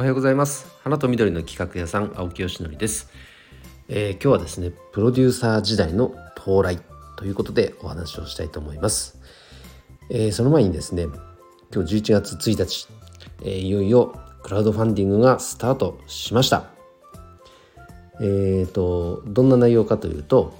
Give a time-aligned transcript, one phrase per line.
[0.00, 0.66] おはようございます。
[0.82, 3.10] 花と緑の企画屋さん青木よしのりです、
[3.86, 6.78] えー、今日はですねプロデューサー時代の到来
[7.18, 9.20] ということでお話をしたいと思います、
[10.08, 11.02] えー、その前にですね
[11.70, 12.88] 今日11月1日、
[13.42, 16.64] えー、いよいよクラウドファンディングがスタートしました。
[18.22, 20.54] えーとどんな内容かというと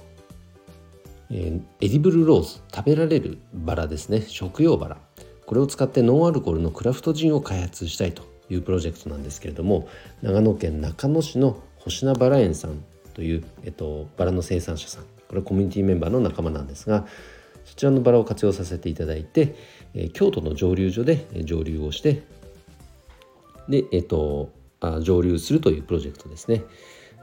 [1.31, 4.21] えエディブルローズ食べられるバラですね。
[4.21, 4.97] 食用バラ。
[5.47, 8.30] これを使ってノンアルコールのクラフトジンを開発したいと。
[8.53, 9.87] いうプロジェクトなんですけれども
[10.21, 12.83] 長野県中野市の星名バラ園さん
[13.13, 17.05] という、えっと、バラの生産者さんこれコミュニティメンバーの仲間なんですが
[17.65, 19.55] そちらのバラを活用させていただいて、
[19.93, 22.23] え京都の蒸留所で蒸留をして
[23.69, 24.49] で、えっと、
[24.81, 26.63] あ蒸留するというプロジェクトですね。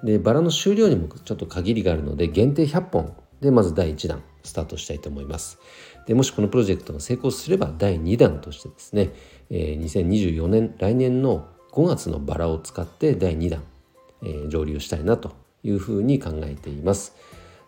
[0.03, 5.59] でバラの収量にもちょっと限りがあるので限定100本でまず第1弾スタートしたいと思います。
[6.07, 9.11] でもしこのプロジェクトが成功すれば第2弾としてですね、
[9.51, 13.63] えー、2024年来年の5月のバラを使って第2弾、
[14.23, 17.15] えー、上流したいなというふうに考えています。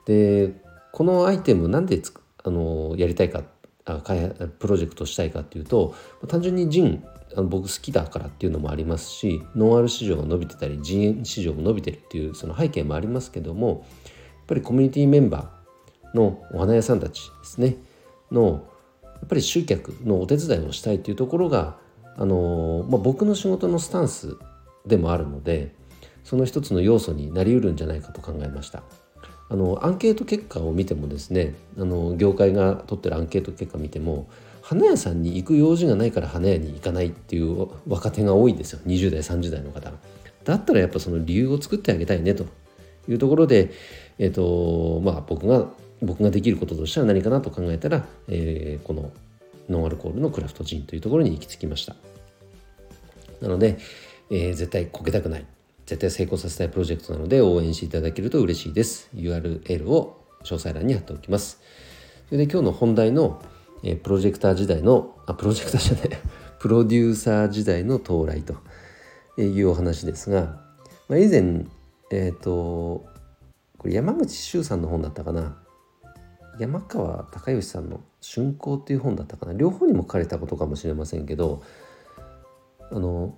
[0.06, 0.54] で
[0.92, 2.00] このアイテムなんで
[2.42, 3.42] あのやりたいか
[3.84, 4.00] あ
[4.58, 5.94] プロジェクトしたいかっていうと
[6.28, 7.05] 単純にジン
[7.36, 15.59] あの僕好きだからっていうのもありますしノンアル市場が伸びてたりジン市場も伸びてるっていうその背景もありますけどもやっぱりコミュニティメンバー
[16.14, 17.77] のお花屋さんたちですね。
[18.30, 18.64] の
[19.05, 21.77] やっぱり集客のお手伝いをしたいというところが
[22.17, 24.36] あの、まあ、僕の仕事のスタンス
[24.86, 25.75] でもあるので
[26.25, 28.83] その一つの要素になりうるんじゃないかと考えました。
[29.48, 34.28] あのアンケート結果を見てもですねあの業界が取ってるアンケート結果を見ても
[34.62, 38.80] 花屋さんに行く用事がないから花屋に行かないっていう若手が多いんですよ。
[38.86, 39.92] 20代30代の方
[40.45, 42.47] だったらやっぱその理由を作ってあげたいねと
[43.08, 43.72] いうところで、
[44.19, 45.67] えーとまあ、僕が
[46.02, 49.12] 僕ができることとしては何かなと考えたら、えー、この
[49.68, 51.94] ノンアルコールのクラフトジンというところに行き着きました。
[53.40, 53.78] なので、
[54.30, 55.46] えー、絶対こけたくない。
[55.86, 59.10] 絶対成功させたいプロジェクトなので応援していただけると嬉しいです。
[59.14, 61.60] URL を詳細欄に貼っておきます。
[62.28, 63.42] それで今日の本題の、
[63.83, 66.18] えー、プロジェクター時代のあプロジェクターじゃない。
[66.60, 68.55] プロデューサー時代の到来と
[69.40, 70.62] いうお話ですが、
[71.08, 71.64] まあ、以前
[72.10, 73.06] えっ、ー、と
[73.78, 75.56] これ山口周さんの本だったかな。
[76.60, 79.54] 山川隆義さんの「春光」っていう本だったかな。
[79.54, 81.62] 両方にも書かれたことかもしれませんけど
[82.92, 83.34] あの、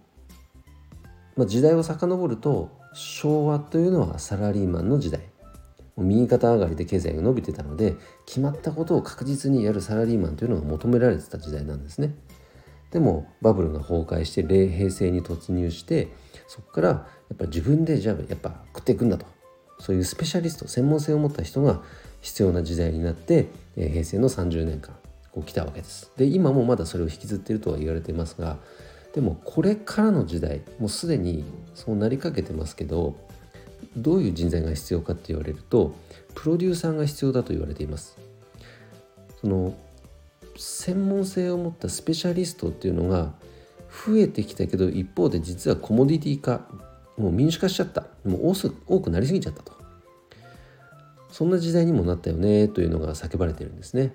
[1.37, 5.21] まあ、時代を遡ると昭和というのはサラリーマンの時代。
[5.97, 12.15] 右肩上がりで経済が伸びてたので決まったことを確実にやるサラリーマンというのが求められてた時代なんですね。
[12.91, 16.09] でもバブルが崩壊して平成に突入して
[16.49, 19.27] そこからやっぱ自分でじゃあやっぱ食っていくんだと。
[19.79, 21.83] そういうスペシャリスト専門性を持った人が
[22.23, 24.95] 必要な時代になって、え平成の30年間
[25.33, 26.11] こう来たわけです。
[26.17, 28.59] で今もまだそれを引きずっているとは言われていますが
[29.15, 31.45] でもこれからの時代もうすでに
[31.75, 33.17] そうなりかけてますけど
[33.97, 35.95] どういう人材が必要かって言われると
[36.35, 38.17] プロデューサーが必要だと言われています。
[39.41, 39.75] その
[40.57, 43.33] 専門性を持ったスペシャリストっていうのが
[44.07, 46.61] 増えてきたけど一方で実はコモディティ化
[47.17, 48.55] もう民主化しちゃったもう
[48.87, 49.73] 多くなりすぎちゃったと
[51.33, 54.13] そんな時代にもなったよねというのが叫ばれてるんですね。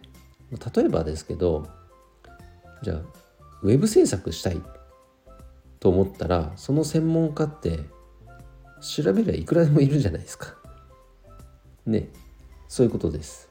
[0.51, 1.67] 例えばですけど
[2.83, 3.01] じゃあ
[3.63, 4.61] ウェブ制作したい
[5.79, 7.79] と思ったらその専門家って
[8.81, 10.55] 調べればいくらでもいるじゃないですか。
[11.87, 12.09] ね
[12.67, 13.49] そういうことです。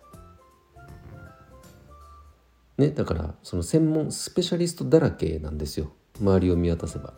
[2.78, 5.90] ねだからその専門スペシャリストだらけなんですよ。
[6.20, 7.14] 周りを見渡せば。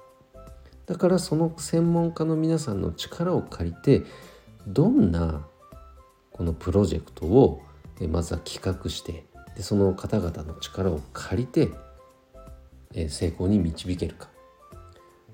[0.87, 4.07] だからその専門家の皆さんの力を借りて
[4.67, 5.47] どんな
[6.39, 7.61] このプロジェクトを
[8.09, 9.25] まずは企画して
[9.57, 11.69] でその方々の力を借りて
[13.09, 14.29] 成功に導けるか。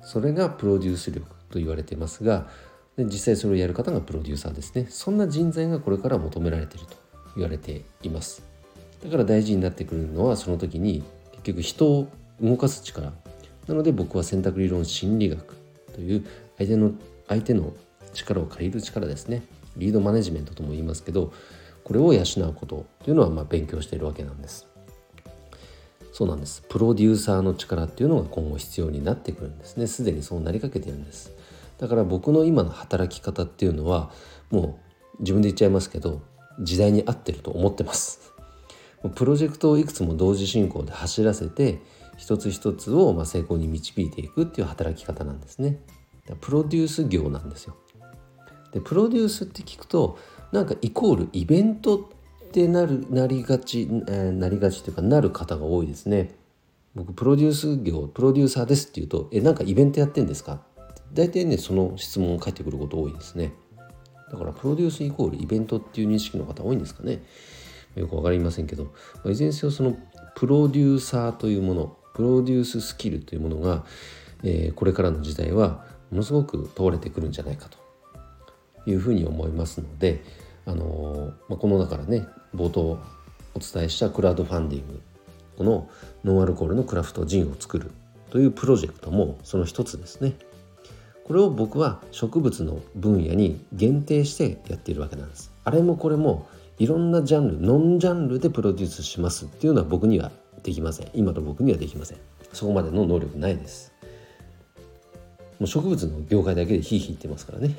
[0.00, 2.46] それがプロデュース力と言われてますが
[2.96, 4.86] で実際それをやる方がプロデューサーですね。
[4.88, 6.96] そんな人材がこれから求められていると
[7.36, 8.42] 言われています。
[9.02, 12.08] だから大事になってくるのはその時に結局人を
[12.40, 13.12] 動かす力。
[13.66, 15.56] なので僕は選択理論心理学
[15.94, 16.26] という
[16.56, 16.92] 相手の
[17.28, 17.74] 相手の
[18.14, 19.42] 力を借りる力ですね。
[19.76, 21.32] リードマネジメントとも言いますけど
[21.82, 24.66] これを養うことというのはま勉強しているわけなんです。
[26.12, 26.62] そうなんです。
[26.68, 29.86] プロデューサーの力っていうのが今後必要になってくるんですね。
[29.88, 31.32] すでにそうなりかけてるんです。
[31.78, 34.12] だから僕の今の働き方っていうのは
[34.50, 34.78] も
[35.18, 36.22] う自分で言っちゃいますけど
[36.60, 38.32] 時代に合ってると思ってます。
[39.16, 41.82] プロジェクトをいくつも同時進行で走らせて
[42.16, 45.80] 一つ一つをま成功に導いていくっていう働き方なんですね。
[46.40, 47.76] プロデュース業なんですよ。
[48.74, 50.18] でプロデュースって聞くと
[50.52, 56.34] なんかイコールイベントってなるなりがち、え、なりがちというかなる方が多いですね。
[56.94, 60.62] 僕プロデュース業プロデューサーですって言うと「えなんかイベントやってんですか?」
[61.12, 63.54] 大体ねその質問を返ってくること多いですね。
[64.30, 67.22] だからプロデュースイコールイベントっていう認識の方多いんですかね。
[67.94, 68.90] よく分かりませんけど、ま
[69.26, 69.96] あ、いずれにせよその
[70.34, 73.84] プロデューサーというものプロデューススキルというものが、
[74.42, 77.83] えー、これからの時代はものすごく問われてくるんじゃないかと。
[78.86, 80.22] いうふうに思いますので、
[80.66, 82.98] あの、まあ、このだからね冒頭
[83.54, 85.00] お伝えしたクラウドファンディング
[85.56, 85.88] この
[86.24, 87.90] ノンアルコールのクラフトジンを作る
[88.30, 90.34] というプロジェクトもその一つですね。
[91.24, 95.52] これを僕は植物の分野に限定してやっているわけなんです。
[95.64, 96.46] あれもこれも
[96.78, 100.32] いろんなジャンルノンジャンルでプロデュースしますっていうのは僕には
[100.62, 102.18] できません今の僕にはできません
[102.52, 103.92] そこまでの能力ないです
[105.60, 107.76] もう植物の業界だけでヒーヒー言ってますからね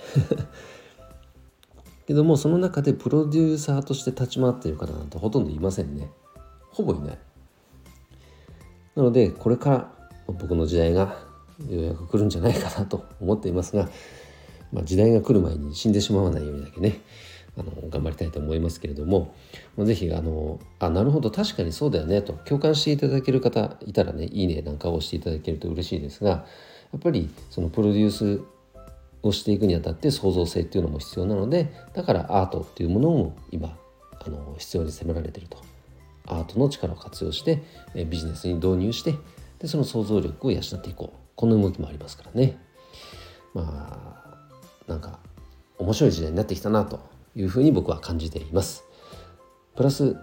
[2.07, 6.09] けどもその中でプロデューサーとして立ち回っている方なんてほとんどいませんね。
[6.69, 7.19] ほぼいない。
[8.95, 9.91] なのでこれから
[10.27, 11.25] 僕の時代が
[11.69, 13.89] ようやく来るんじゃないかなと思っていますが、
[14.71, 17.01] まあ、時代が来る前に死んでしまわないようにだけね
[17.57, 19.33] あの頑張りたいと思いますけれども
[19.77, 26.45] 是非あのあなるほど確かにそうだよねと共感していただける方いたらねいいねなんかを押していただけると嬉しいですがや
[26.97, 28.41] っぱりそのプロデュース
[29.27, 33.77] をしていくにあたって創造性っていうのも必要なのでだからアートっていうものも今
[34.25, 35.57] あの必要に迫られてると。
[36.27, 37.61] アートの力を活用して
[38.07, 39.13] ビジネスに導入して
[39.59, 41.19] でその想像力を養っていこう。
[41.35, 42.57] この動きもありますからね。
[43.53, 44.25] ま
[44.87, 45.19] あなんか
[45.77, 46.99] 面白い時代になってきたなと
[47.35, 48.83] いうふうに僕は感じています。
[49.75, 50.15] プラス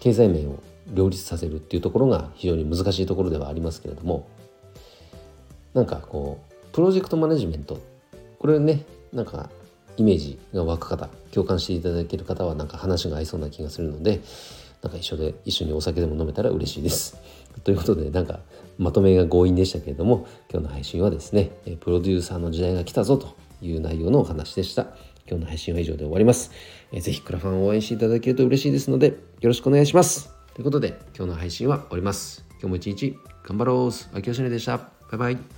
[0.00, 0.62] 経済面を
[0.92, 4.28] 両立させるっていうところが非常に難しいところではありますけれども
[5.74, 6.47] なんかこう
[6.78, 7.82] プロジェクトマネジメント
[8.38, 9.50] これねなんか
[9.96, 14.20] イメージが湧く方共感していただける方はなんか話が合いそうな気がするので
[14.80, 17.16] なんか一緒で一緒にお酒でも飲めたら嬉しいです。
[17.64, 18.38] ということでなんか
[18.78, 24.82] まとめが強引でしたけれども今日の配信はですねプロデューサーの時代が来たぞという内容のお話でした。
[25.28, 26.52] 今日の配信は以上で終わります。
[26.92, 30.30] えー、ぜひクラファンを応援していただけると嬉しいですので、よろしくお願いします。
[30.54, 32.44] ということで、今日の配信は終わります。
[32.52, 34.16] 今日も一日頑張ろう。
[34.16, 34.78] 秋吉ねでした。
[34.78, 34.84] バ
[35.14, 35.57] イバイ。